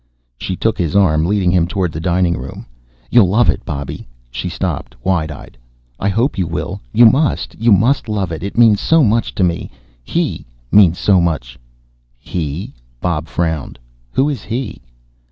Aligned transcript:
She 0.39 0.55
took 0.55 0.79
his 0.79 0.95
arm, 0.95 1.27
leading 1.27 1.51
him 1.51 1.67
toward 1.67 1.91
the 1.91 1.99
dining 1.99 2.35
room. 2.35 2.65
"You'll 3.11 3.29
love 3.29 3.51
it, 3.51 3.63
Bobby." 3.63 4.07
She 4.31 4.49
stopped, 4.49 4.95
wide 5.03 5.29
eyed. 5.31 5.59
"I 5.99 6.09
hope 6.09 6.39
you 6.39 6.47
will. 6.47 6.81
You 6.91 7.05
must; 7.05 7.53
you 7.59 7.71
must 7.71 8.09
love 8.09 8.31
it. 8.31 8.41
It 8.41 8.57
means 8.57 8.81
so 8.81 9.03
much 9.03 9.35
to 9.35 9.43
me 9.43 9.69
he 10.03 10.43
means 10.71 10.97
so 10.97 11.21
much." 11.21 11.59
"He?" 12.17 12.73
Bob 12.99 13.27
frowned. 13.27 13.77
"Who 14.13 14.27
is 14.27 14.41
he?" 14.41 14.81